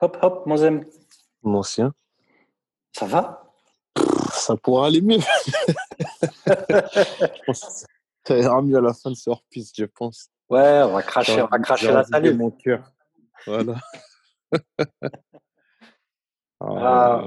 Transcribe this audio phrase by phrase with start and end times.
[0.00, 0.84] Hop, hop, mon zem.
[1.42, 1.92] Mon ancien.
[2.96, 3.52] Ça va?
[4.32, 5.18] Ça pourra aller mieux.
[6.46, 7.84] je pense
[8.26, 10.28] ça ira mieux à la fin de ce hors-piste, je pense.
[10.48, 12.34] Ouais, on va cracher, on va cracher la salut.
[12.34, 12.92] mon cœur.
[13.46, 13.74] Voilà.
[16.62, 17.26] Ah,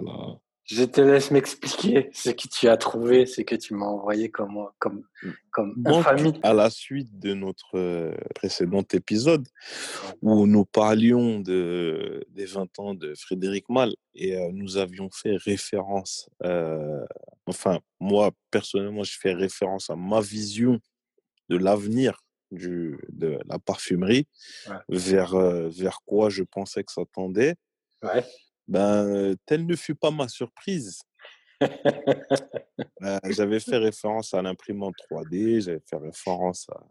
[0.65, 4.69] je te laisse m'expliquer ce que tu as trouvé, ce que tu m'as envoyé comme,
[4.79, 5.03] comme,
[5.51, 6.05] comme Donc,
[6.41, 9.45] à la suite de notre euh, précédent épisode
[10.21, 15.35] où nous parlions de, des 20 ans de Frédéric Mal et euh, nous avions fait
[15.35, 17.05] référence, euh,
[17.45, 20.79] enfin, moi personnellement, je fais référence à ma vision
[21.49, 24.27] de l'avenir du, de la parfumerie,
[24.87, 25.35] vers,
[25.69, 27.55] vers quoi je pensais que ça tendait.
[28.01, 28.23] Ouais.
[28.67, 31.01] Ben, telle ne fut pas ma surprise.
[32.99, 36.81] Ben, j'avais fait référence à l'imprimante 3D, j'avais fait référence à.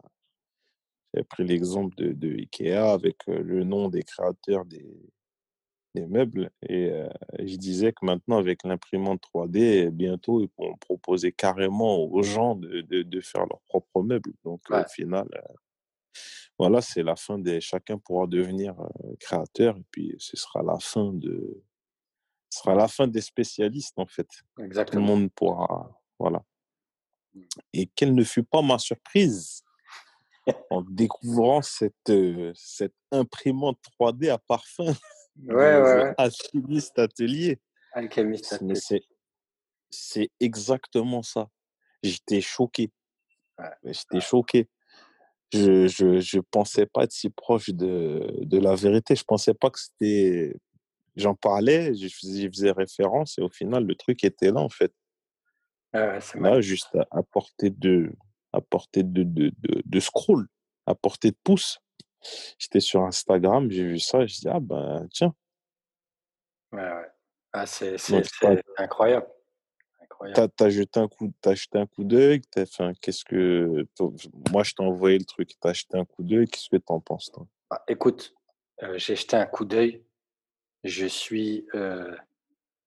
[1.13, 4.85] J'avais pris l'exemple de, de, Ikea avec le nom des créateurs des,
[5.93, 6.49] des meubles.
[6.67, 6.91] Et
[7.39, 12.81] je disais que maintenant, avec l'imprimante 3D, bientôt, ils pourront proposer carrément aux gens de,
[12.81, 14.33] de, de faire leurs propres meubles.
[14.43, 15.27] Donc, au final,
[16.57, 17.59] voilà, c'est la fin des.
[17.61, 18.75] Chacun pourra devenir
[19.19, 21.63] créateur, et puis ce sera la fin de.
[22.49, 24.27] Ce sera la fin des spécialistes, en fait.
[24.59, 25.05] Exactement.
[25.05, 26.01] Tout le monde pourra.
[26.19, 26.43] Voilà.
[27.33, 27.41] Mmh.
[27.73, 29.63] Et quelle ne fut pas ma surprise
[30.69, 32.11] en découvrant cette,
[32.53, 34.93] cette imprimante 3D à parfum
[35.47, 37.59] ouais, ouais, Alchimiste Atelier.
[37.93, 39.03] Alchimiste Atelier.
[39.89, 41.49] C'est exactement ça.
[42.01, 42.91] J'étais choqué.
[43.57, 43.93] Ouais.
[43.93, 44.69] J'étais choqué
[45.53, 49.15] je, je, je pensais pas être si proche de, de la vérité.
[49.15, 50.55] Je pensais pas que c'était.
[51.15, 54.91] J'en parlais, je faisais, faisais, référence et au final, le truc était là, en fait.
[55.93, 58.11] Ah là, juste à, à, portée de,
[58.51, 60.47] à portée de, de, de, de scroll,
[60.87, 61.79] à portée de pouce.
[62.57, 65.35] J'étais sur Instagram, j'ai vu ça, je dis, ah ben, tiens.
[66.71, 67.11] Ouais, ouais.
[67.51, 67.95] Ah, c'est
[68.77, 69.27] incroyable.
[70.33, 72.41] T'as as jeté un coup, as jeté un coup d'œil.
[72.57, 73.85] Enfin, qu'est-ce que
[74.51, 75.51] moi je t'ai envoyé le truc.
[75.59, 76.47] T'as jeté un coup d'œil.
[76.47, 77.45] Qu'est-ce que t'en penses toi?
[77.69, 78.33] Ah, Écoute,
[78.83, 80.03] euh, j'ai jeté un coup d'œil.
[80.83, 81.65] Je suis.
[81.75, 82.15] Euh...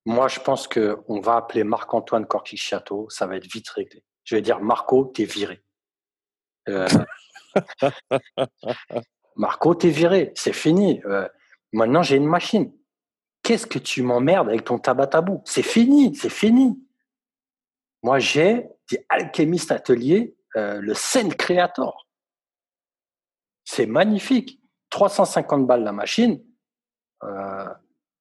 [0.04, 3.08] Moi, je pense que on va appeler Marc-Antoine Corquichâteau.
[3.10, 4.04] Ça va être vite réglé.
[4.24, 5.62] Je vais dire Marco, t'es viré.
[6.68, 6.88] Euh...
[9.36, 10.32] Marco, t'es viré.
[10.36, 11.02] C'est fini.
[11.72, 12.72] Maintenant, j'ai une machine.
[13.42, 16.14] Qu'est-ce que tu m'emmerdes avec ton tabac tabou C'est fini.
[16.14, 16.80] C'est fini.
[18.06, 22.06] Moi, j'ai des alchimistes ateliers, euh, le Scène Creator.
[23.64, 24.60] C'est magnifique.
[24.90, 26.40] 350 balles la machine.
[27.24, 27.68] Euh,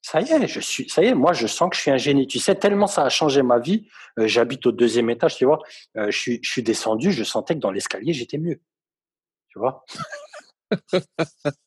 [0.02, 1.98] ça y est, je suis, ça y est, moi, je sens que je suis un
[1.98, 2.26] génie.
[2.26, 3.88] Tu sais, tellement ça a changé ma vie.
[4.18, 5.60] Euh, j'habite au deuxième étage, tu vois.
[5.94, 8.60] je, suis, je suis descendu, je sentais que dans l'escalier, j'étais mieux.
[9.50, 9.86] Tu vois?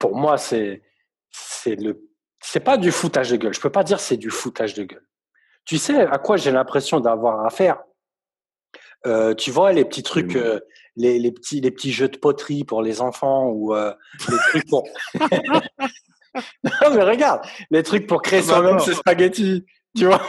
[0.00, 0.82] Pour moi, c'est,
[1.30, 2.10] c'est le,
[2.40, 3.54] c'est pas du foutage de gueule.
[3.54, 5.06] Je peux pas dire c'est du foutage de gueule.
[5.64, 7.82] Tu sais à quoi j'ai l'impression d'avoir affaire?
[9.06, 10.60] Euh, Tu vois les petits trucs, euh,
[10.96, 13.92] les, les, petits les petits jeux de poterie pour les enfants ou euh,
[14.28, 14.84] les trucs pour.
[16.34, 19.64] non mais regarde, les trucs pour créer soi-même ses spaghettis,
[19.96, 20.20] tu vois?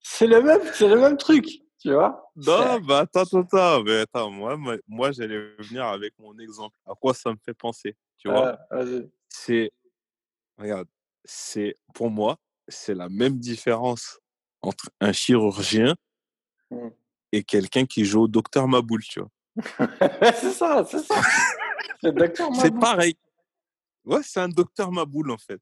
[0.00, 1.46] c'est le même, c'est le même truc,
[1.80, 2.30] tu vois?
[2.36, 4.56] Non, bah attends, attends, attends, mais attends, moi,
[4.86, 6.76] moi, j'allais venir avec mon exemple.
[6.86, 8.58] À quoi ça me fait penser, tu vois?
[9.28, 9.72] C'est,
[10.58, 10.86] regarde,
[11.24, 12.38] c'est pour moi,
[12.68, 14.20] c'est la même différence
[14.60, 15.94] entre un chirurgien
[16.70, 16.88] mmh.
[17.32, 19.30] et quelqu'un qui joue au docteur Maboul, tu vois.
[20.34, 21.20] c'est ça, c'est ça.
[22.00, 23.16] c'est pareil.
[24.04, 25.60] Ouais, c'est un docteur Maboul en fait.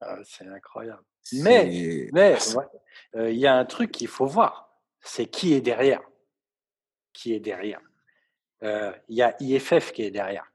[0.00, 1.02] Ah, c'est incroyable.
[1.32, 2.36] Mais mais
[3.14, 6.00] il y a un truc qu'il faut voir, c'est qui est derrière.
[7.12, 7.80] Qui est derrière.
[8.62, 10.50] Il y a IFF qui est derrière.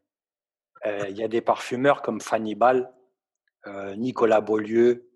[0.86, 2.95] Il y a des parfumeurs comme Fanny Ball euh,
[3.96, 5.10] Nicolas Beaulieu,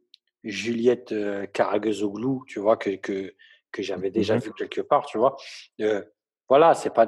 [0.43, 1.45] Juliette euh,
[2.47, 3.33] tu vois, que, que,
[3.71, 5.35] que j'avais déjà mmh vu quelque part, tu vois.
[5.81, 6.03] Euh,
[6.47, 7.07] voilà, c'est pas.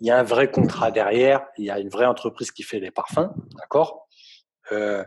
[0.00, 2.80] Il y a un vrai contrat derrière, il y a une vraie entreprise qui fait
[2.80, 4.08] les parfums, d'accord
[4.72, 5.04] euh,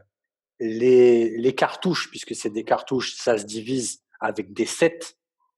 [0.60, 5.00] les, les cartouches, puisque c'est des cartouches, ça se divise avec des sets,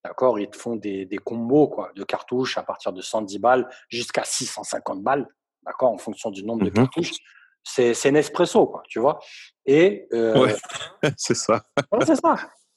[0.05, 3.69] d'accord Ils te font des, des combos quoi, de cartouches à partir de 110 balles
[3.89, 5.27] jusqu'à 650 balles,
[5.63, 7.17] d'accord En fonction du nombre de mmh cartouches
[7.65, 9.19] c'est Nespresso, quoi, tu vois.
[9.65, 10.53] Et euh,
[11.17, 11.65] c'est ça.
[12.05, 12.35] c'est ça.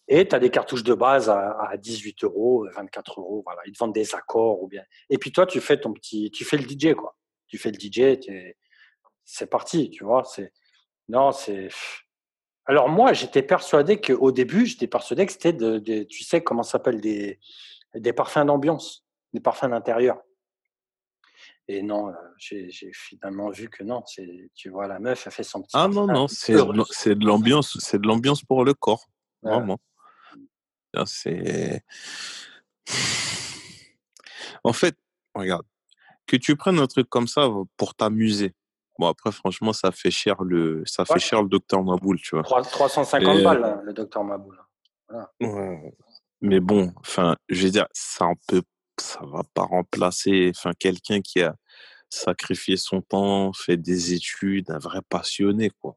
[0.08, 3.60] Et tu as des cartouches de base à, 18 euros, 24 euros, voilà.
[3.66, 4.82] Ils te vendent des accords ou bien.
[5.10, 7.14] Et puis toi, tu fais ton petit, tu fais le DJ, quoi.
[7.46, 8.18] Tu fais le DJ,
[9.24, 10.24] c'est parti, tu vois.
[10.24, 10.52] C'est
[11.08, 11.68] non, c'est.
[12.64, 16.72] Alors moi, j'étais persuadé qu'au début, j'étais persuadé que c'était de, tu sais comment ça
[16.72, 17.38] s'appelle des
[17.94, 20.18] des parfums d'ambiance, des parfums d'intérieur.
[21.70, 24.02] Et non, j'ai finalement vu que non.
[24.54, 25.72] Tu vois, la meuf, a fait son petit.
[25.74, 29.06] Ah non, non, c'est de l'ambiance, c'est de l'ambiance pour le corps.
[29.42, 29.78] Vraiment.
[31.04, 31.84] C'est.
[34.64, 34.96] En fait,
[35.34, 35.64] regarde,
[36.26, 38.54] que tu prennes un truc comme ça pour t'amuser.
[38.98, 42.42] Bon, après, franchement, ça fait cher le, ça fait cher le docteur Maboul, tu vois.
[42.42, 44.58] 350 balles, le docteur Maboul.
[46.40, 48.62] Mais bon, enfin, je veux dire, ça ne peut,
[49.00, 51.54] ça va pas remplacer, enfin, quelqu'un qui a
[52.10, 55.96] sacrifié son temps, fait des études, un vrai passionné, quoi.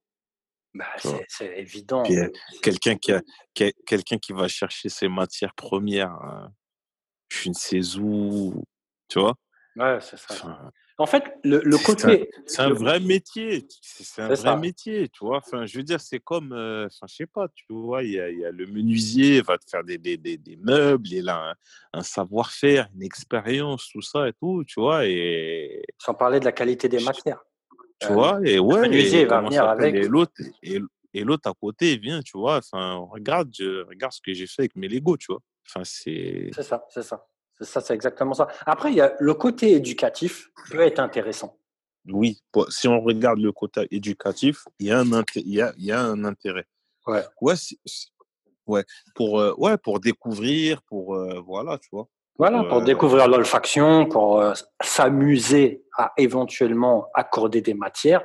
[0.73, 0.87] Bah,
[1.27, 2.03] c'est évident.
[2.09, 2.29] Euh,
[2.61, 3.21] quelqu'un qui, a,
[3.53, 6.53] quelqu'un qui va chercher ses matières premières, hein,
[7.29, 8.63] je ne sais où,
[9.09, 9.35] tu vois?
[9.75, 10.71] Ouais, c'est ça.
[10.97, 12.29] En fait, le, le côté.
[12.45, 13.65] C'est un, vrai métier.
[13.81, 15.37] C'est un vrai métier, tu vois.
[15.37, 16.51] Enfin, je veux dire, c'est comme.
[16.51, 19.57] Euh, enfin, je sais pas, tu vois, il y a, y a, le menuisier, va
[19.57, 21.55] te faire des, des, des, des meubles, il a
[21.93, 25.07] un, savoir-faire, une expérience, tout ça et tout, tu vois.
[25.07, 25.81] Et...
[25.97, 27.43] Sans parler de la qualité des matières.
[27.99, 28.75] Tu vois, et ouais.
[28.75, 29.95] Le menuisier va venir avec.
[29.95, 30.81] Et l'autre, et,
[31.13, 32.57] et l'autre à côté vient, tu vois.
[32.57, 35.41] Enfin, regarde, je, regarde ce que j'ai fait avec mes Lego, tu vois.
[35.67, 36.49] Enfin, c'est.
[36.53, 37.25] C'est ça, c'est ça.
[37.61, 38.47] Ça, c'est exactement ça.
[38.65, 41.57] Après, il y a le côté éducatif peut être intéressant.
[42.07, 45.85] Oui, si on regarde le côté éducatif, il y a un, il y a, il
[45.85, 46.65] y a un intérêt.
[47.05, 47.23] Ouais.
[47.41, 47.53] Ouais,
[48.67, 48.83] ouais.
[49.13, 51.15] Pour, euh, ouais, pour découvrir, pour.
[51.15, 52.07] Euh, voilà, tu vois.
[52.37, 54.43] Voilà, pour, euh, découvrir l'olfaction, pour
[54.81, 58.23] s'amuser à éventuellement accorder des matières.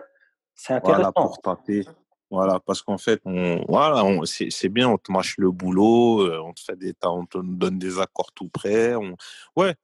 [0.54, 1.12] C'est intéressant.
[1.14, 1.84] Voilà, pour taper.
[2.30, 6.52] Voilà, parce qu'en fait, on, voilà, c'est bien, on te mâche le boulot, euh, on
[6.52, 8.96] te fait des on te donne des accords tout près.
[8.96, 9.16] On,
[9.54, 9.74] ouais.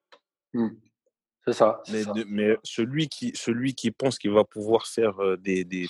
[0.53, 0.71] Mmh.
[1.47, 1.83] C'est ça.
[1.91, 5.87] Mais, mais, celui, qui, celui qui pense qu'il va pouvoir faire euh, des, des,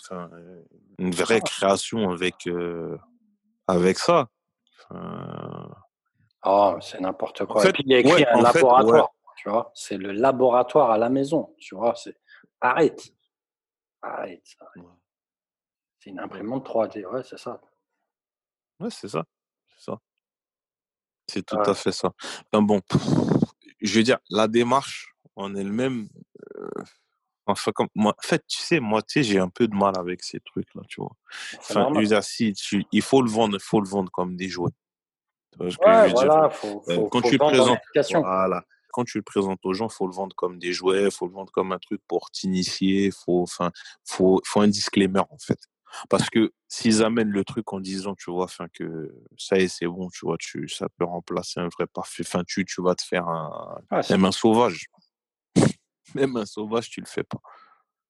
[0.99, 2.99] une vraie création avec, euh,
[3.67, 4.29] avec ça.
[6.45, 7.67] Oh, c'est n'importe quoi.
[7.67, 9.71] Et puis, il y a écrit un laboratoire, tu vois.
[9.75, 11.95] C'est le laboratoire à la maison, tu vois.
[12.61, 13.11] Arrête.
[14.03, 14.43] Arrête.
[14.61, 14.85] arrête.
[16.03, 17.61] C'est une imprimante 3D, ouais, c'est ça.
[18.81, 19.25] Ouais, c'est ça.
[19.69, 19.99] C'est ça.
[21.29, 22.13] C'est tout à fait ça.
[22.53, 22.81] bon,
[23.81, 26.09] je veux dire, la démarche en elle-même,
[26.57, 26.83] euh,
[27.47, 29.97] enfin, comme moi, en fait, tu sais, moi, tu sais, j'ai un peu de mal
[29.97, 31.15] avec ces trucs-là, tu vois.
[31.59, 32.53] Enfin, dire, si
[32.91, 34.73] il faut le vendre, il faut le vendre comme des jouets.
[35.61, 37.79] ouais, voilà, faut, euh, faut, quand tu le présentes,
[38.11, 41.33] voilà, quand tu le présentes aux gens, faut le vendre comme des jouets, faut le
[41.33, 43.71] vendre comme un truc pour t'initier, faut, enfin,
[44.05, 45.61] faut, faut un disclaimer en fait.
[46.09, 49.69] Parce que s'ils amènent le truc en disant, tu vois, fin que ça y est,
[49.69, 52.25] c'est bon, tu vois, tu, ça peut remplacer un vrai parfait.
[52.27, 53.79] Enfin, tu, tu vas te faire un,
[54.11, 54.87] même un sauvage.
[56.15, 57.41] même un sauvage, tu le fais pas.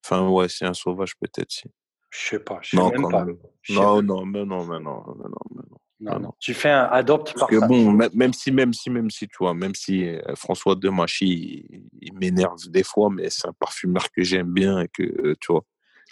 [0.05, 1.71] Enfin, ouais, c'est un sauvage, peut-être, si.
[2.11, 3.25] Je sais pas, je sais non, même pas.
[3.71, 5.79] Non, non, mais non, mais non, mais non, mais non.
[6.03, 6.33] Non, non.
[6.41, 9.55] Tu fais un adopte par que bon, même si, même si, même si, tu vois,
[9.55, 14.25] même si euh, François Demachy, il, il m'énerve des fois, mais c'est un parfumeur que
[14.25, 15.63] j'aime bien et que, euh, tu vois,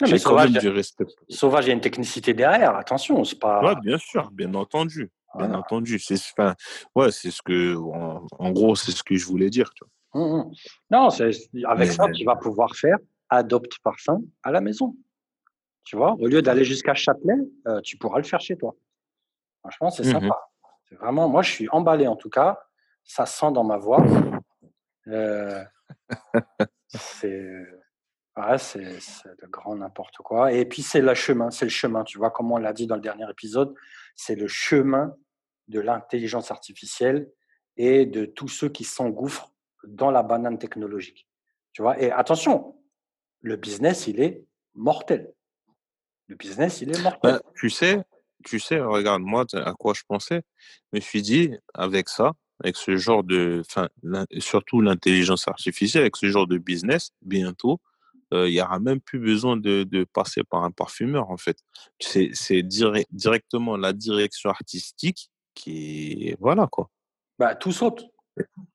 [0.09, 1.05] mais sauvage, du respect.
[1.29, 2.75] Sauvage, il y a une technicité derrière.
[2.75, 3.63] Attention, c'est pas.
[3.63, 5.99] Ouais, bien sûr, bien entendu, bien entendu.
[5.99, 6.55] C'est, enfin,
[6.95, 9.71] ouais, c'est ce que, en, gros, c'est ce que je voulais dire.
[9.73, 10.21] Tu vois.
[10.21, 10.51] Hum, hum.
[10.89, 11.31] Non, c'est,
[11.65, 12.97] avec ça, tu vas pouvoir faire
[13.31, 14.95] adopte parfum à la maison.
[15.83, 17.33] Tu vois, au lieu d'aller jusqu'à Châtelet,
[17.67, 18.75] euh, tu pourras le faire chez toi.
[19.61, 20.39] Franchement, c'est mmh sympa.
[20.87, 22.59] C'est vraiment, moi, je suis emballé en tout cas.
[23.03, 24.03] Ça sent dans ma voix.
[25.07, 25.63] Euh,
[26.87, 27.65] c'est
[28.37, 30.53] Ouais, c'est le grand n'importe quoi.
[30.53, 32.03] Et puis, c'est le chemin, c'est le chemin.
[32.03, 33.73] Tu vois, comme on l'a dit dans le dernier épisode,
[34.15, 35.15] c'est le chemin
[35.67, 37.29] de l'intelligence artificielle
[37.77, 39.51] et de tous ceux qui s'engouffrent
[39.83, 41.27] dans la banane technologique.
[41.73, 42.75] Tu vois, et attention,
[43.41, 44.45] le business, il est
[44.75, 45.33] mortel.
[46.27, 47.33] Le business, il est mortel.
[47.33, 48.01] Ben, tu sais,
[48.45, 50.43] tu sais, regarde, moi, à quoi je pensais
[50.91, 52.33] Je me suis dit, avec ça,
[52.63, 53.63] avec ce genre de,
[54.39, 57.79] surtout l'intelligence artificielle, avec ce genre de business, bientôt,
[58.31, 61.57] il n'y aura même plus besoin de, de, passer par un parfumeur, en fait.
[61.99, 66.89] C'est directement la direction artistique qui Voilà, quoi.
[67.37, 68.05] Bah, tout saute.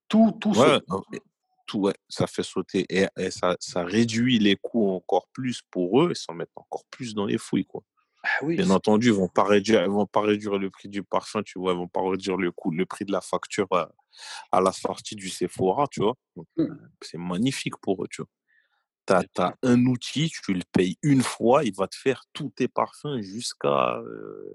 [0.09, 0.85] Tout, tout saute.
[1.67, 6.13] Tout, ouais, ça fait sauter et, ça, ça, réduit les coûts encore plus pour eux
[6.13, 7.83] et s'en mettent encore plus dans les fouilles, quoi.
[8.23, 11.43] Ah oui, Bien entendu, ils vont pas réduire, vont pas réduire le prix du parfum,
[11.43, 14.73] tu vois, ils vont pas réduire le coût, le prix de la facture à, la
[14.73, 16.15] sortie du Sephora, tu vois.
[16.57, 16.67] Mmh.
[17.03, 18.31] C'est magnifique pour eux, tu vois.
[19.07, 22.69] Tu as, un outil, tu le payes une fois, il va te faire tous tes
[22.69, 24.01] parfums jusqu'à.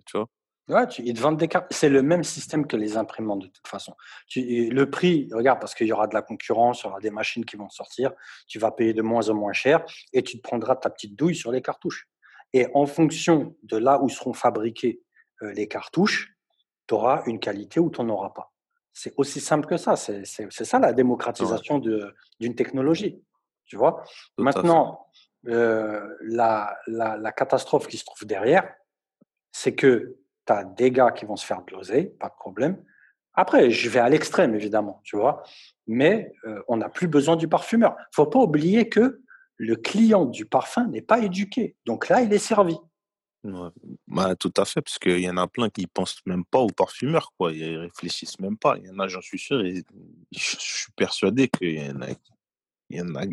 [0.06, 0.28] tu vois?
[0.68, 1.68] Ouais, tu, ils te vendent des cartes.
[1.72, 3.94] C'est le même système que les imprimantes de toute façon.
[4.28, 7.12] Tu, le prix, regarde, parce qu'il y aura de la concurrence, il y aura des
[7.12, 8.12] machines qui vont sortir,
[8.48, 11.36] tu vas payer de moins en moins cher et tu te prendras ta petite douille
[11.36, 12.08] sur les cartouches.
[12.54, 15.02] Et en fonction de là où seront fabriquées
[15.42, 16.34] les cartouches,
[16.88, 18.54] tu auras une qualité ou tu n'en auras pas.
[18.94, 19.96] C'est aussi simple que ça.
[19.96, 23.22] C'est ça la démocratisation d'une technologie.
[23.72, 24.04] Tu vois
[24.38, 25.08] Maintenant,
[25.48, 28.70] euh, la, la, la, catastrophe qui se trouve derrière,
[29.54, 32.84] c'est que tu as des gars qui vont se faire l'oseille, pas de problème.
[33.34, 35.44] Après, je vais à l'extrême, évidemment, tu vois.
[35.88, 37.96] Mais euh, on n'a plus besoin du parfumeur.
[38.14, 39.22] faut pas oublier que
[39.56, 41.78] le client du parfum n'est pas éduqué.
[41.86, 42.76] Donc là, il est servi.
[44.06, 46.68] Bah, tout à fait, parce qu'il y en a plein qui pensent même pas au
[46.68, 47.54] parfumeur, quoi.
[47.54, 48.76] Ils réfléchissent même pas.
[48.80, 49.82] Il y en a, j'en suis sûr, et
[50.34, 52.10] je suis persuadé qu'il y en a,
[52.90, 53.24] il y en a,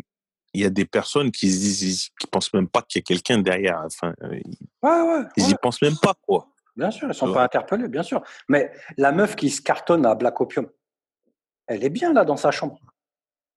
[0.53, 3.05] il y a des personnes qui se disent, qui pensent même pas qu'il y a
[3.05, 3.81] quelqu'un derrière.
[3.85, 6.47] Enfin, euh, ils, ouais, y pensent même pas, quoi.
[6.75, 8.21] Bien sûr, ils sont pas interpellés, bien sûr.
[8.47, 10.69] Mais la meuf qui se cartonne à Black Opium,
[11.67, 12.79] elle est bien là dans sa chambre.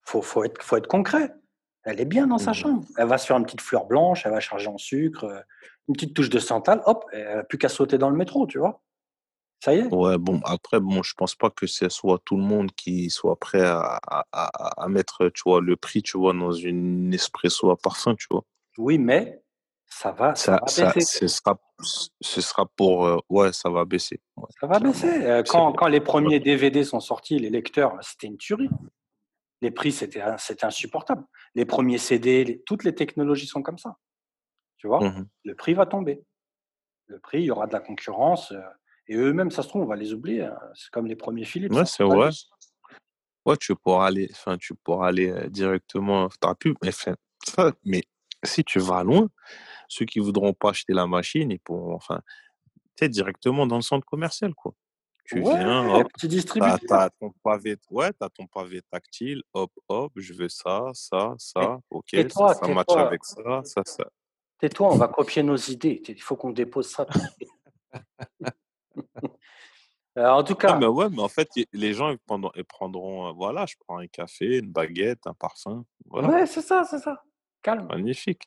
[0.02, 1.32] Faut, faut être, faut être concret.
[1.84, 2.54] Elle est bien dans sa mmh.
[2.54, 2.84] chambre.
[2.96, 5.40] Elle va se faire une petite fleur blanche, elle va charger en sucre, euh,
[5.88, 8.58] une petite touche de santal, hop, elle n'a plus qu'à sauter dans le métro, tu
[8.58, 8.82] vois?
[9.62, 9.95] Ça y est?
[9.95, 13.37] Ouais, bon, après, bon, je pense pas que ce soit tout le monde qui soit
[13.37, 14.00] prêt à,
[14.33, 18.45] à, mettre, tu vois, le prix, tu vois, dans une espresso à parfum, tu vois.
[18.76, 19.40] Oui, mais
[19.87, 21.00] ça va, ça, va baisser.
[21.00, 21.61] ce, sera,
[22.21, 24.21] ce sera pour, euh, ouais, ça va baisser.
[24.59, 25.25] ça va baisser.
[25.25, 28.71] Euh, quand, quand les premiers DVD sont sortis, les lecteurs, c'était une tuerie.
[29.61, 30.23] Les prix, c'était
[30.64, 31.23] insupportable.
[31.54, 33.97] Les premiers CD, toutes les technologies sont comme ça.
[34.78, 36.21] Tu vois, mmh le prix va tomber.
[37.07, 38.50] Le prix, il y aura de la concurrence.
[38.50, 38.61] Euh,
[39.12, 40.42] et eux-mêmes, ça se trouve, on va les oublier.
[40.42, 40.59] Hein.
[40.75, 41.73] C'est comme les premiers Philips.
[41.73, 42.31] Ouais, c'est vrai.
[43.45, 46.28] Ouais, tu pourras aller, enfin, tu pourras aller euh, directement.
[46.40, 46.92] T'as pu, mais,
[47.85, 48.02] mais
[48.42, 49.28] si tu vas loin,
[49.88, 52.21] ceux qui voudront pas acheter la machine, ils pourront, enfin,
[52.97, 54.73] tu directement dans le centre commercial, quoi.
[55.25, 56.78] Tu viens, hop, petit distributeur.
[56.88, 61.78] T'as, ton pavé, ouais, as ton pavé tactile, hop, hop, je veux ça, ça, ça,
[61.90, 64.04] ok, ça, ça match avec ça, ça, ça.
[64.59, 66.02] Tais-toi, on va copier nos idées.
[66.09, 67.07] Il faut qu'on dépose ça.
[70.19, 70.76] Euh, en tout cas.
[70.76, 73.99] mais ouais, mais en fait, les gens ils prendront, ils prendront euh, voilà, je prends
[73.99, 75.85] un café, une baguette, un parfum.
[76.07, 76.28] Voilà.
[76.28, 77.23] Ouais, c'est ça, c'est ça.
[77.62, 77.87] Calme.
[77.88, 78.42] Magnifique.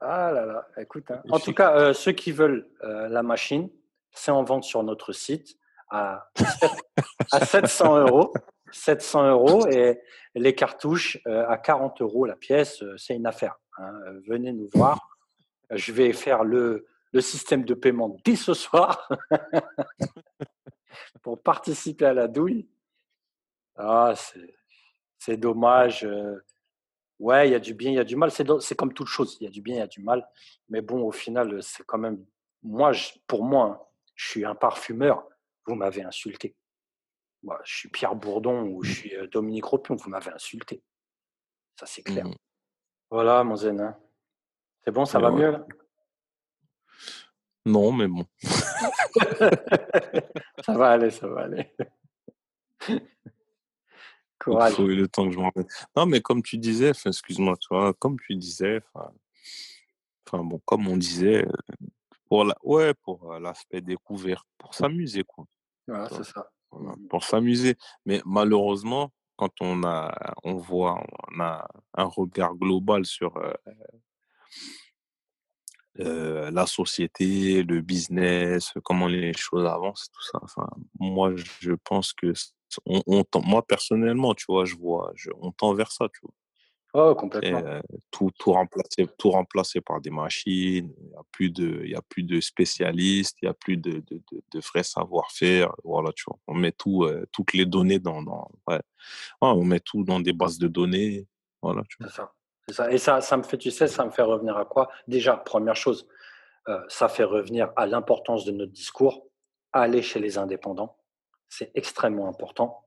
[0.00, 1.10] Ah là là, écoute.
[1.10, 1.22] Hein.
[1.30, 3.68] En tout cas, euh, ceux qui veulent la machine,
[4.12, 5.56] c'est en vente sur notre site
[5.90, 6.30] à,
[7.32, 8.32] à 700 euros.
[8.72, 10.00] 700 euros et
[10.34, 13.56] les cartouches à 40 euros la pièce, c'est une affaire.
[13.78, 13.92] Hein.
[14.26, 15.16] Venez nous voir.
[15.70, 19.08] Je vais faire le, le système de paiement dès ce soir
[21.44, 22.68] participer à la douille.
[23.76, 24.14] Ah,
[25.18, 26.04] c'est dommage.
[26.04, 26.36] Euh.
[27.20, 28.30] Ouais, il y a du bien, il y a du mal.
[28.30, 29.36] C'est comme toute chose.
[29.40, 30.28] Il y a du bien, il y a du mal.
[30.68, 32.24] Mais bon, au final, c'est quand même.
[32.62, 32.92] Moi,
[33.26, 33.80] pour moi, hein,
[34.14, 35.24] je suis un parfumeur.
[35.66, 36.56] Vous m'avez insulté.
[37.42, 39.96] Moi, je suis Pierre Bourdon ou je suis euh, Dominique Ropion.
[39.96, 40.82] Vous m'avez insulté.
[41.78, 42.26] Ça, c'est clair.
[42.26, 42.34] Mmh
[43.10, 43.80] voilà, mon zen.
[43.80, 43.96] Hein.
[44.84, 45.64] C'est bon, ça va mieux là?
[47.64, 48.26] Non, mais bon.
[50.64, 51.70] ça va aller, ça va aller.
[54.38, 54.72] Courage.
[54.72, 55.50] Il faut le temps que je m'en
[55.96, 61.46] Non, mais comme tu disais, excuse-moi, toi, comme tu disais, enfin, bon, comme on disait,
[62.28, 65.44] pour la, ouais, pour euh, l'aspect découvert, pour s'amuser, quoi.
[65.86, 66.50] Voilà, c'est ça.
[67.08, 67.76] pour s'amuser.
[68.04, 73.52] Mais malheureusement, quand on a, on voit, on a un regard global sur euh,
[75.96, 80.38] la société, le business, comment les choses avancent, tout ça.
[80.42, 82.32] Enfin, moi, je pense que
[82.86, 86.34] on, moi personnellement, tu vois, je vois, je, on tend vers ça, tu vois.
[86.96, 87.60] Oh, complètement.
[88.12, 90.94] tout, tout, remplacé, tout remplacé par des machines.
[90.96, 93.76] Il n'y a plus de, il y a plus de spécialistes, il n'y a plus
[93.76, 95.74] de, de, de, vrais savoir-faire.
[95.82, 96.38] Voilà, tu vois.
[96.46, 98.80] On met tout, toutes les données dans, dans ouais.
[99.40, 101.26] on met tout dans des bases de données.
[101.62, 102.32] Voilà, tu vois.
[102.88, 104.90] Et ça, ça me fait, tu sais, ça me fait revenir à quoi?
[105.06, 106.08] Déjà, première chose,
[106.68, 109.26] euh, ça fait revenir à l'importance de notre discours.
[109.72, 110.96] Aller chez les indépendants,
[111.48, 112.86] c'est extrêmement important.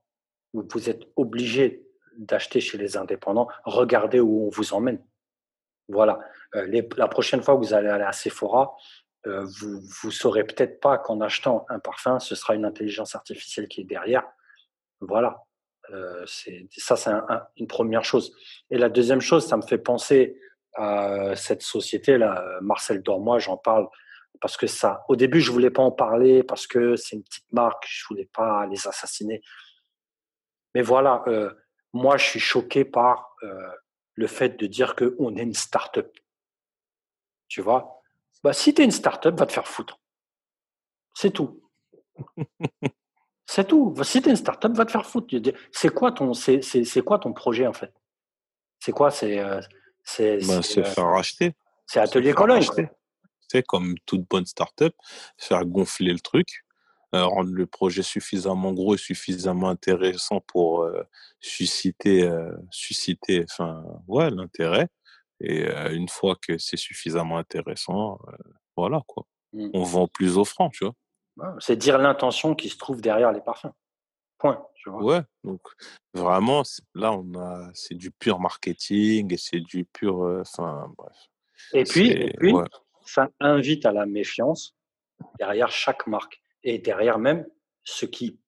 [0.54, 3.48] Vous êtes obligé d'acheter chez les indépendants.
[3.64, 5.04] Regardez où on vous emmène.
[5.88, 6.18] Voilà.
[6.54, 8.74] Euh, la prochaine fois que vous allez aller à Sephora,
[9.26, 13.68] euh, vous ne saurez peut-être pas qu'en achetant un parfum, ce sera une intelligence artificielle
[13.68, 14.24] qui est derrière.
[15.00, 15.44] Voilà.
[15.90, 16.24] Euh,
[16.76, 17.10] ça, c'est
[17.56, 18.34] une première chose.
[18.70, 20.40] Et la deuxième chose, ça me fait penser
[20.74, 23.88] à cette société-là, Marcel Dormois, j'en parle
[24.40, 27.52] parce que ça, au début, je voulais pas en parler parce que c'est une petite
[27.52, 29.42] marque, je voulais pas les assassiner.
[30.74, 31.52] Mais voilà, euh,
[31.92, 33.68] moi, je suis choqué par euh,
[34.14, 36.16] le fait de dire qu'on est une start-up.
[37.48, 38.02] Tu vois?
[38.44, 39.98] Bah, Si tu es une start-up, va te faire foutre.
[41.14, 41.62] C'est tout.
[43.50, 43.94] C'est tout.
[44.02, 45.34] Si tu es une startup, va te faire foutre.
[45.72, 46.60] C'est quoi ton, c'est,
[47.02, 47.94] quoi ton projet en fait?
[48.78, 49.10] C'est quoi?
[49.10, 49.62] C'est euh,
[50.04, 51.54] c'est, bah, c'est, faire racheter.
[51.86, 52.66] C'est Atelier Cologne.
[53.50, 54.94] C'est comme toute bonne startup,
[55.38, 56.62] faire gonfler le truc,
[57.14, 60.86] rendre le projet suffisamment gros et suffisamment intéressant pour
[61.40, 62.30] susciter,
[62.70, 64.88] susciter enfin, ouais, l'intérêt.
[65.40, 68.18] Et une fois que c'est suffisamment intéressant,
[68.76, 69.24] voilà quoi.
[69.54, 69.70] Mmh.
[69.72, 70.92] On vend plus offrant, tu vois.
[71.58, 73.72] C'est dire l'intention qui se trouve derrière les parfums.
[74.38, 74.64] Point.
[74.76, 75.02] Tu vois.
[75.02, 75.60] Ouais, donc
[76.14, 76.62] vraiment,
[76.94, 81.16] là, on a, c'est du pur marketing et c'est du pur, enfin, bref.
[81.72, 82.54] Et puis, et puis
[83.04, 84.76] ça invite à la méfiance
[85.38, 87.46] derrière chaque marque et derrière même
[87.82, 88.38] ce qui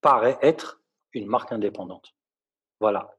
[0.00, 0.80] paraît être
[1.12, 2.14] une marque indépendante.
[2.80, 3.16] Voilà.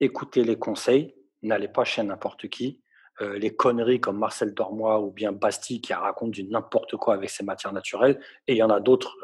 [0.00, 2.80] Écoutez les conseils, n'allez pas chez n'importe qui.
[3.22, 7.28] Euh, les conneries comme Marcel Dormois ou bien Bastille qui raconte du n'importe quoi avec
[7.28, 8.18] ses matières naturelles.
[8.46, 9.16] Et il y en a d'autres,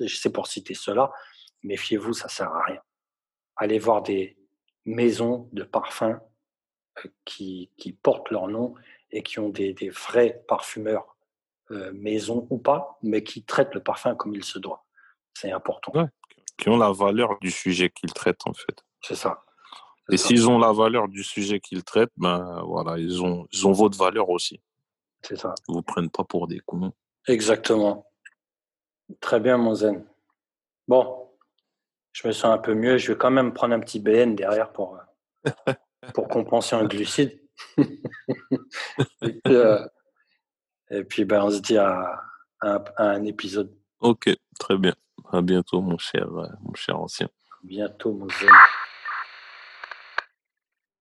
[0.00, 1.12] euh, c'est pour citer cela.
[1.62, 2.80] Méfiez-vous, ça sert à rien.
[3.56, 4.36] Allez voir des
[4.84, 6.18] maisons de parfums
[7.04, 8.74] euh, qui, qui portent leur nom
[9.10, 11.14] et qui ont des, des vrais parfumeurs
[11.92, 14.86] maison ou pas, mais qui traitent le parfum comme il se doit.
[15.34, 15.92] C'est important.
[16.56, 18.82] qui ont la valeur du sujet qu'ils traitent, en fait.
[19.02, 19.44] C'est ça.
[20.10, 23.72] Et s'ils ont la valeur du sujet qu'ils traitent, ben voilà, ils ont, ils ont
[23.72, 24.60] votre valeur aussi.
[25.22, 25.54] C'est ça.
[25.68, 26.92] Ils vous prennent pas pour des cons.
[27.26, 28.06] Exactement.
[29.20, 30.04] Très bien, mon zen.
[30.86, 31.28] Bon,
[32.12, 32.96] je me sens un peu mieux.
[32.98, 34.98] Je vais quand même prendre un petit BN derrière pour,
[35.46, 35.72] euh,
[36.14, 37.40] pour compenser un glucide.
[39.46, 39.86] Euh,
[40.90, 42.22] et puis, ben, on se dit à,
[42.62, 43.74] un épisode.
[44.00, 44.94] Ok, très bien.
[45.32, 47.28] À bientôt, mon cher, euh, mon cher ancien.
[47.62, 48.48] bientôt, mon jeune.